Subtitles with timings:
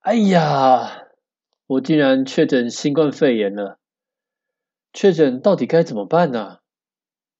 [0.00, 1.08] 哎呀，
[1.66, 3.78] 我竟然确诊新冠肺炎了！
[4.94, 6.60] 确诊到底该怎么办呢？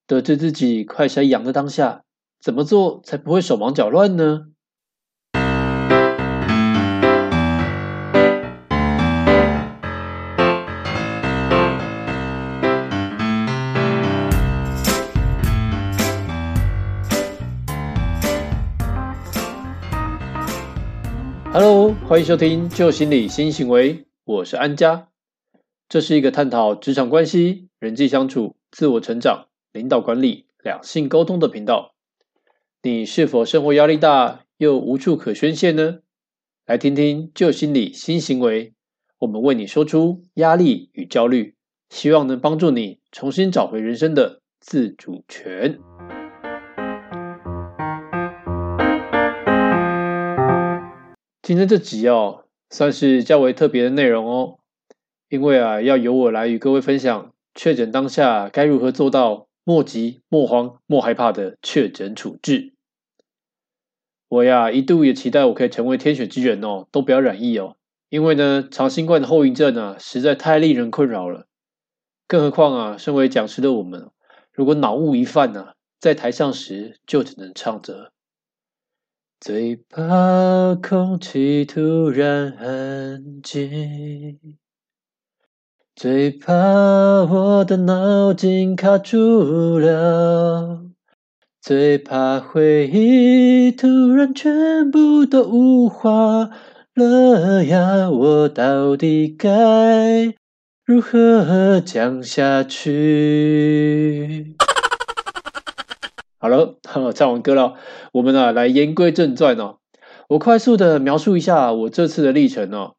[0.07, 2.05] 得知自己快筛阳的当下，
[2.39, 4.49] 怎么做才不会手忙脚乱呢
[21.53, 25.09] ？Hello，欢迎收听《旧心理新行为》，我是安家。
[25.89, 31.97] 这是一个探讨职场关系、人际相处、自我成长、领导管理、两性沟通的频道。
[32.85, 35.99] 你是否生活压力大又无处可宣泄呢？
[36.67, 38.71] 来听听《旧心理新行为》，
[39.19, 41.57] 我们为你说出压力与焦虑，
[41.89, 45.81] 希望能帮助你重新找回人生的自主权。
[51.51, 54.61] 今天这集哦，算是较为特别的内容哦，
[55.29, 62.73] 因为啊，要由我来与各位分享确诊当下该如何做到莫急莫慌莫害怕的确诊处置。
[64.29, 67.75] 我呀，一度也期待我可以成为天选之人哦，都不要染疫哦，
[68.11, 71.49] 因为呢，长新冠的后遗症啊，实在太令人困扰了。
[72.29, 74.09] 更何况啊，身为讲师的我们，
[74.53, 78.13] 如果脑雾一犯呢，在台上时就只能唱着。
[79.41, 84.39] 最怕空气突然安静，
[85.97, 86.53] 最怕
[87.25, 90.85] 我的脑筋卡住了，
[91.63, 96.51] 最怕回忆突然全部都无话
[96.95, 98.11] 了呀！
[98.11, 100.35] 我到底该
[100.85, 104.55] 如何讲下去？
[106.41, 106.79] 好了，
[107.15, 107.75] 唱完歌了，
[108.13, 109.77] 我们啊来言归正传哦。
[110.27, 112.95] 我快速的描述一下我这次的历程哦。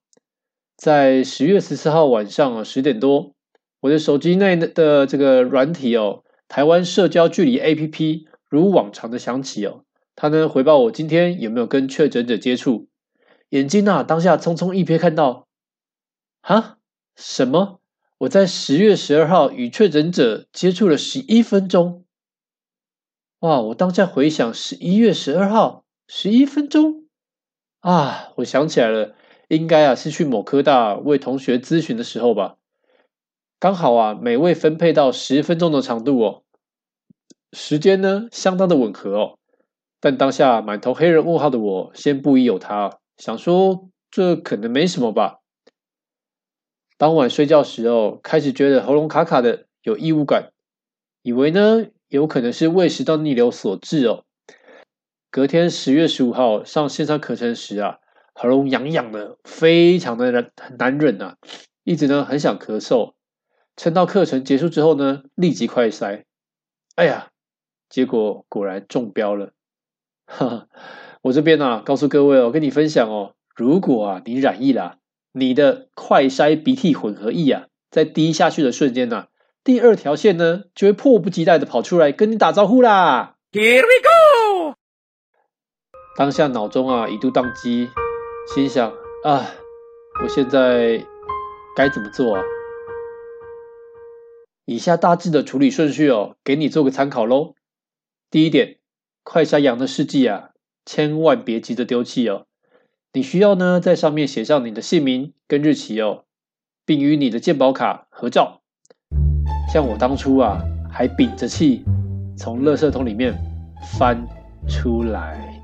[0.78, 3.34] 在十月十四号晚上啊十点多，
[3.80, 9.86] 我的手机内的这个软体哦，台湾社交距离 APP 如往常的响起哦，
[10.16, 12.90] 它呢回报我今天有没有跟确诊者接触。
[13.50, 15.48] 眼睛啊当下匆匆一瞥，看到，
[16.44, 16.78] 哈，
[17.16, 17.80] 什么？
[18.20, 22.06] 我在十月十二号与确诊者接触了十一分钟。
[23.42, 23.60] 哇！
[23.60, 27.06] 我当下回想，十一月十二号十一分钟
[27.80, 29.16] 啊，我想起来了，
[29.48, 32.58] 应该啊是去某科大为同学咨询的时候吧。
[33.60, 36.44] 刚好啊，每位分配到十分钟的长度哦，
[37.52, 39.40] 时间呢相当的吻合哦。
[40.00, 45.40] 但当下满头黑人问号的我，先不疑有他，想说这可能没什么吧。
[46.96, 50.52] 当晚睡觉时哦，开始觉得喉咙卡卡的，有异物感，
[51.24, 51.88] 以为呢。
[52.12, 54.26] 有可能是胃食道逆流所致哦。
[55.30, 58.00] 隔天十月十五号上线上课程时啊，
[58.34, 61.38] 喉咙痒痒的，非常的难难忍啊，
[61.86, 63.14] 一直呢很想咳嗽。
[63.78, 66.26] 撑到课程结束之后呢，立即快筛，
[66.96, 67.30] 哎呀，
[67.88, 69.54] 结果果然中标了。
[70.28, 70.68] 哈哈，
[71.22, 74.98] 我这边呢告诉各位哦，跟你分享哦，如果啊你染疫了，
[75.32, 79.28] 你的快筛鼻涕混合液啊，在滴下去的瞬间呢。
[79.64, 83.36] 第二条线呢，就会迫不及待的跑出来跟你打招呼啦。
[83.52, 84.76] Here we go！
[86.18, 87.90] 当下脑中啊一度宕机，
[88.54, 88.92] 心想
[89.24, 89.52] 啊，
[90.24, 91.06] 我现在
[91.76, 92.44] 该怎么做啊？
[94.66, 97.54] 以下大致的处理顺序哦，给你做个参考喽。
[98.32, 98.80] 第一点，
[99.24, 100.50] 快筛阳的试剂啊，
[100.86, 102.48] 千万别急着丢弃哦。
[103.14, 106.26] 你需要呢，在上面写上你的姓名跟日期哦，
[106.84, 108.61] 并与你的健保卡合照。
[109.72, 110.62] 像我当初啊，
[110.92, 111.86] 还屏着气
[112.38, 113.34] 从垃圾桶里面
[113.98, 114.22] 翻
[114.68, 115.64] 出来。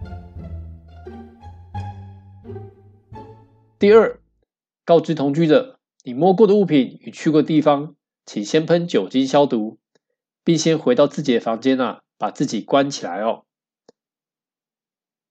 [3.77, 4.17] 第二，
[4.85, 9.77] 告知同居者，你摸过的物品与去过地方，请先喷酒精消毒，
[10.45, 13.43] 并先回到自己的房间啊，把自己关起来哦。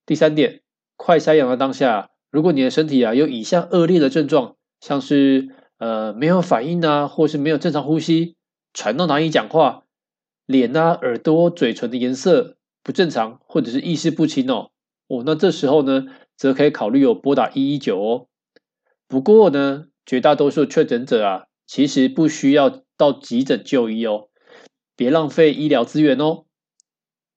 [0.05, 0.61] 第三点，
[0.97, 5.49] 快筛阳的当下，如果你的身体啊有以下恶劣的症状，像是
[5.79, 8.36] 呃没有反应啊，或是没有正常呼吸。
[8.77, 9.85] 传到难以讲话，
[10.45, 14.71] 脸啊、耳朵、嘴唇的颜色不正常，或者是意识不清哦，
[15.09, 16.05] 哦，那这时候呢，
[16.37, 18.29] 则可以考虑有拨打一一九哦。
[19.09, 24.29] 不过呢，绝大多数确诊者啊，其实不需要到急诊就医哦，
[24.95, 26.45] 别浪费医疗资源哦。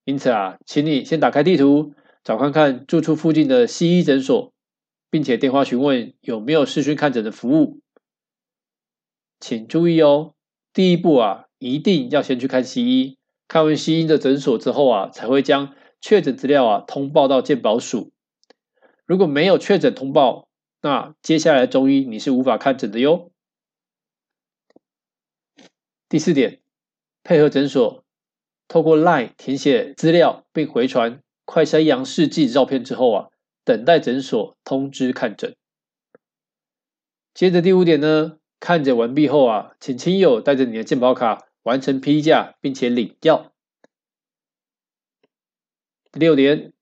[0.04, 4.52] 因此啊，请你先打开地图，找看看住处附近的西医诊所，
[5.10, 7.80] 并且电话询问有没有视讯看诊的服务。
[9.40, 10.34] 请注意哦。
[10.74, 13.18] 第一步啊，一定要先去看西医，
[13.48, 18.12] 看完西医的诊所之后啊，才会将确诊资料啊通报到健保署。
[19.06, 20.48] 如果没有确诊通报，
[20.82, 23.32] 那接下来中医你是无法看诊的哟。
[26.08, 26.62] 第四点，
[27.24, 28.04] 配合诊所
[28.68, 33.28] 透过 LINE 填写资料并回传快筛阳试剂照片之后啊，
[33.64, 35.56] 等待诊所通知看诊。
[37.36, 43.52] 接着第五点呢，看诊完毕后啊，请亲友带着你的健保卡完成批价，并且领药。
[46.12, 46.74] 第六点，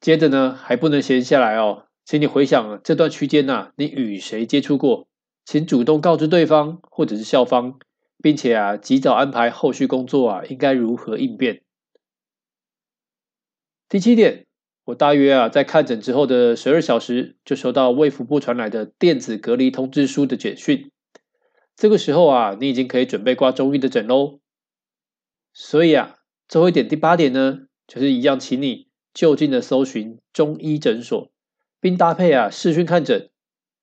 [0.00, 5.08] 接着呢还不能闲下来哦，请你回想这段区间呐，你与谁接触过，
[5.44, 7.78] 请主动告知对方或者是校方，
[8.22, 11.62] 并且啊及早安排后续工作啊，应该如何应变。
[13.88, 14.46] 第七点。
[14.86, 20.90] 我大约啊，在看诊之后的十二小时，就收到卫福部传来的电子隔离通知书的简讯。
[21.76, 24.40] 这个时候啊，你已经可以准备挂中医的诊喽。
[25.52, 26.16] 所以啊，
[26.48, 31.30] 最后一点第八点呢，就是一样，请你就近的搜寻中医诊所，
[31.80, 33.30] 并搭配啊视讯看诊。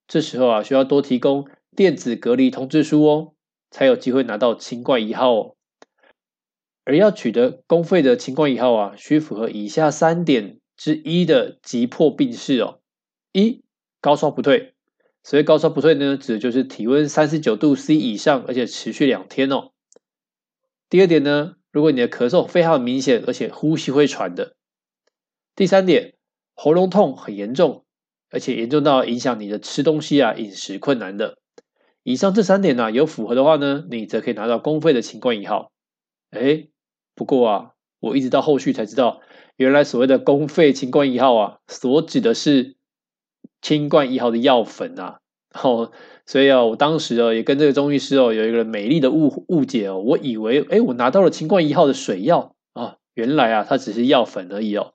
[0.08, 3.34] 这时候啊，需要多提供电子隔离通知书哦，
[3.70, 5.56] 才有机会拿到清冠一号哦。
[6.84, 10.58] 而要取得公费的清冠一号啊，需符合以下三点。
[10.78, 12.80] 之一的急迫病逝哦，
[13.34, 13.64] 一
[14.00, 14.71] 高烧不退，
[15.24, 19.72] 所谓高烧不退呢，指的就是体温三十九度 C 以上，而且持续两天哦。
[20.90, 24.56] 第二点呢，如果你的咳嗽非常明显，而且呼吸会喘的。
[25.56, 26.16] 第三点，
[26.56, 27.86] 喉咙痛很严重，
[28.30, 31.38] 而且严重到影响你的吃东西啊，饮食困难的。
[32.04, 35.72] 以上这三点呢，有符合的话呢，你则可以拿到公费的清冠一号。
[36.32, 36.68] 哎，
[37.14, 39.22] 不过啊，我一直到后续才知道。
[39.56, 42.76] 原来所谓的公费清冠一号啊，所指的是
[43.62, 45.18] 清冠一号的药粉啊。
[45.54, 45.92] 哦，
[46.25, 54.94] 所以啊，我当时哦也跟这个中医师哦有一个美丽的误误解哦，我以为哎我拿到了清冠一号的水药啊，原来啊它只是药粉而已哦。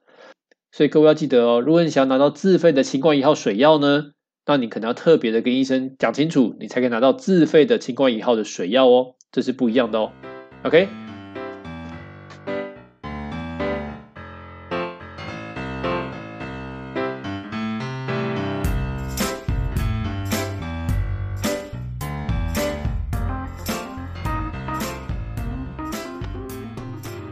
[0.73, 4.13] 所以各位要记得哦，如果你想要拿到自费的清冠一号水药呢，
[4.47, 10.13] 那你可能要特别的跟医生讲清楚，你才可以拿到自费的清冠一号的水药哦，这是不一样的哦。
[10.65, 11.06] OK。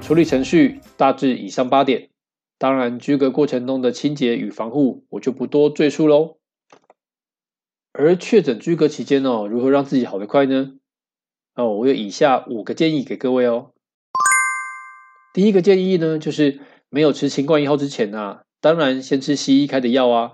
[0.05, 2.11] 处理程序大致以上八点，
[2.59, 6.37] 当然居隔过程中的清洁与防护，我就不多赘述喽。
[7.95, 10.75] 而确诊居隔期间哦，如何让自己好得快呢？
[11.55, 13.71] 哦，我有以下五个建议给各位哦。
[15.33, 16.61] 第一个建议呢，就是
[16.91, 20.33] 没有吃新冠一号之前啊，当然先吃西医开的药啊，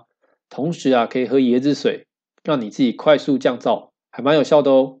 [0.49, 2.07] 同时啊可以喝椰子水，
[2.43, 5.00] 让你自己快速降噪，还蛮有效的哦。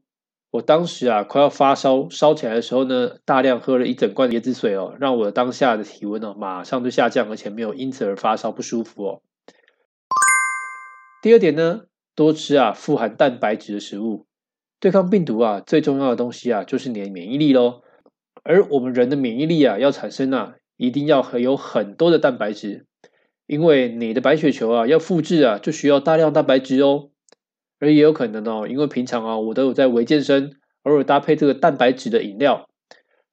[0.51, 9.21] 我当时啊，快要发烧烧起来的时候呢，大量喝了一整罐椰子水哦，让我当下的体温哦马上就下降，而且没有因此而发烧不舒服哦。
[11.21, 11.83] 第二点呢，
[12.15, 14.25] 多吃啊富含蛋白质的食物，
[14.81, 17.83] 对抗病毒啊最重要的东西啊就是你的免疫力喽。
[18.43, 22.87] 而我们人的免疫力啊要产生啊，一定要有很多的蛋白质，
[23.47, 27.10] 因为你的白血球啊要复制啊就需要大量蛋白质哦。
[27.81, 30.51] 而也有可能哦，因为平常啊，我都有在微健身，
[30.83, 32.69] 偶尔搭配这个蛋白质的饮料，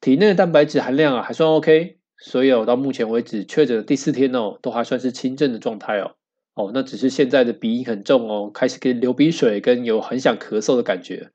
[0.01, 6.13] 体内的蛋白质含量啊还算 OK，所以哦，到目前为止确诊的第四天哦，都还算是轻症的状态哦。
[6.55, 11.29] 哦，那只是现在的鼻音很重哦，开始跟流鼻水，跟有很想咳嗽的感觉，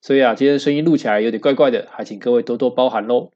[0.00, 3.30] 所以啊，今天声音录起来有点怪怪的，还请各位多多包涵喽。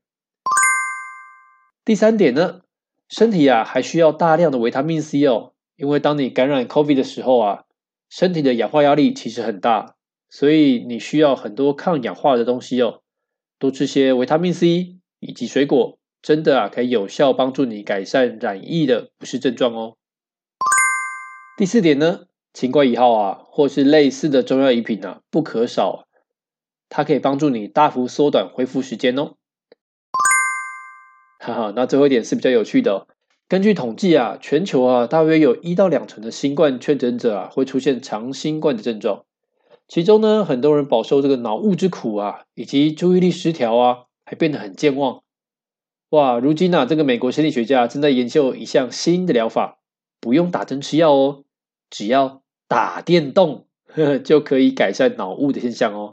[1.84, 2.62] 第三点呢，
[3.10, 7.64] 身体啊还需要大量的维他命 C 哦，因为当你感染 COVID 的时候啊。
[8.08, 9.96] 身体的氧化压力其实很大，
[10.30, 13.02] 所以你需要很多抗氧化的东西哦。
[13.58, 19.96] 多吃些维他命 C 以及水果，真的啊可以有效帮助你改善染疫的不适症状哦。
[21.58, 26.06] 第四点呢，清冠一号啊，或是类似的中药饮品啊，不可少，
[26.88, 29.34] 它可以帮助你大幅缩短恢复时间哦。
[31.40, 33.08] 哈哈，那最后一点是比较有趣的。
[33.48, 39.24] 根据统计啊，全球啊，大约有一到两成的新冠确诊者啊，会出现长新冠的症状。
[39.88, 45.22] 其中呢，很多人饱受这个脑雾之苦啊，以及注意力失调啊，还变得很健忘。
[46.10, 49.78] 哇，如今啊，这个美国心理学家正在研究一项新的疗法，
[50.20, 51.44] 不用打针吃药哦，
[51.88, 56.12] 只要打电动呵呵 就可以改善脑雾的现象哦。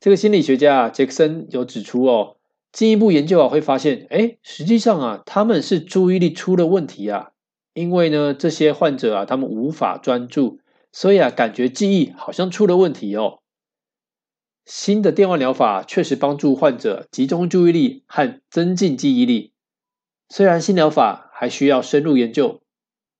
[0.00, 2.37] 这个心理学家杰克森有指出哦。
[2.78, 7.32] 进一步研究啊，会发现，哎，实际上啊，他们是注意力出了问题啊。
[7.74, 10.60] 因为呢，这些患者啊，他们无法专注，
[10.92, 13.40] 所以啊，感觉记忆好像出了问题哦。
[14.64, 19.50] 新的电话疗法确实帮助患者集中注意力和增进记忆力。
[20.28, 22.60] 虽然新疗法还需要深入研究，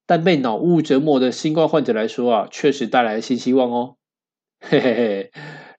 [0.07, 3.97] 但被脑雾折磨的新冠患者来说啊，确实带来新希望哦。
[4.63, 5.33] 嘿嘿嘿，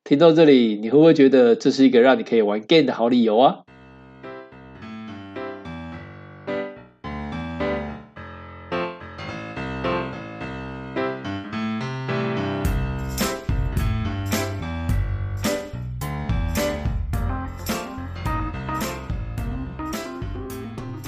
[0.03, 3.63] 听到这里，你会不会觉得这是一个让你可以玩 game 的好理由啊？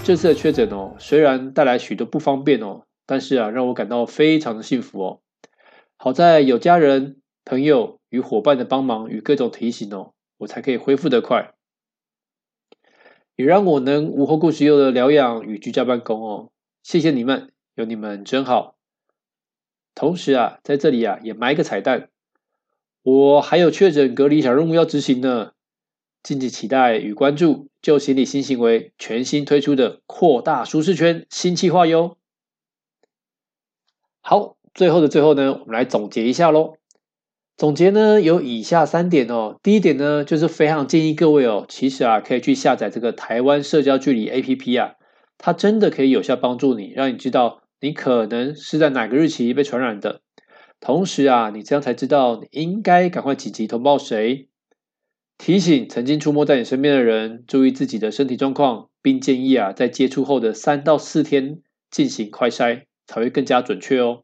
[0.03, 5.21] 这次的确诊哦，虽然带来许多不方便哦，但是啊，让我感到非常的幸福哦。
[5.95, 11.53] 好在有家人、朋友与伙伴的帮忙与各种提醒哦，我才可以恢复得快，
[13.35, 16.49] 也让我能无后顾之忧的疗养与居家办公哦。
[16.81, 18.75] 谢谢你们，有你们真好。
[19.93, 22.09] 同时啊，在这里啊，也埋个彩蛋，
[23.03, 25.53] 我还有确诊隔离小任务要执行呢。
[26.23, 32.17] 敬请期待与关注，就心理新行为全新推出的扩大舒适圈新计划哟。
[34.21, 36.75] 好，最后的最后呢，我们来总结一下喽。
[37.57, 39.59] 总结呢有以下三点哦。
[39.63, 44.93] 第一点呢，就是非常建议各位哦，其实啊可以去下载这个台湾社交距离 APP 啊，
[45.39, 50.21] 它真的可以有效帮助你，让你知道你可能是在哪个日期被传染的。
[50.79, 54.49] 同时啊，你这样才知道你应该赶快紧急通报谁。
[55.41, 64.21] 提醒曾经出没在你身边的人注意自己的身体状况，并建议啊，在接触后的三到四天进行快筛，才会更加准确哦。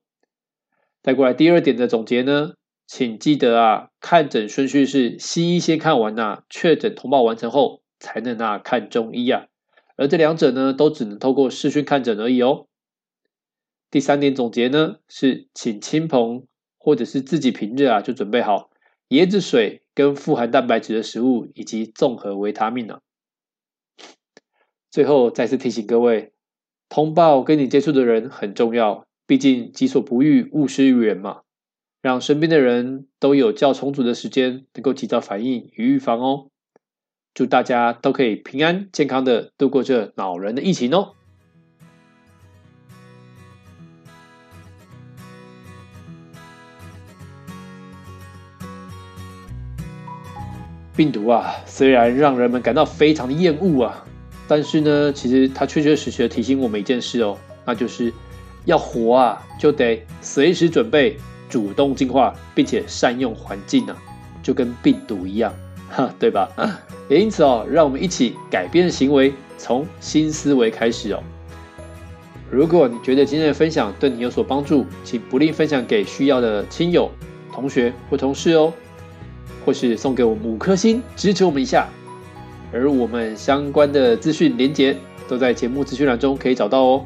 [1.02, 2.52] 再过来第二点的总结呢，
[2.86, 9.48] 请记得啊，看诊顺序是西医先看完呐，确诊通报完成后才能啊看中医啊，
[9.96, 12.68] 而这两者呢，都只能透过视讯看诊而已哦。
[13.90, 16.46] 第三点总结呢，是请亲朋
[16.78, 18.70] 或者是自己平日啊就准备好
[19.10, 19.82] 椰子水。
[19.98, 23.00] 跟富含蛋白质的食物以及综合维他命呢。
[24.92, 26.34] 最后再次提醒各位，
[26.88, 31.42] 通报跟你接触的人很重要，毕竟己所不欲，勿施于人嘛。
[32.00, 36.52] 让身边的人都有较充足的时间，能够及早反应与预防哦。
[37.34, 41.16] 祝大家都可以平安健康的度过这恼人的疫情哦。
[50.98, 54.04] 病毒啊，虽然让人们感到非常的厌恶啊，
[54.48, 58.12] 但是呢，其实它确确实实的提醒我们一件事哦，那就是
[58.66, 61.16] 要活啊，就得随时准备，
[61.48, 63.96] 主动进化，并且善用环境啊，
[64.42, 65.54] 就跟病毒一样，
[65.88, 66.50] 哈， 对吧？
[67.08, 71.22] 也因此哦，让我们一起改变行为，从新思维开始哦。
[72.50, 77.12] 如果你觉得今天的分享对你有所帮助，请不吝分享给需要的亲友、
[77.54, 78.74] 同学或同事哦。
[79.68, 81.90] 或是送给我们五颗星支持我们一下，
[82.72, 84.96] 而我们相关的资讯连结
[85.28, 87.06] 都在节目资讯栏中可以找到哦。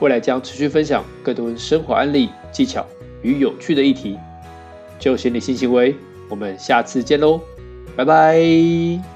[0.00, 2.84] 未来将持续分享更多生活案例、技巧
[3.22, 4.18] 与有趣的议题。
[4.98, 5.96] 就心理新行为，
[6.28, 7.40] 我们下次见喽，
[7.96, 9.13] 拜拜。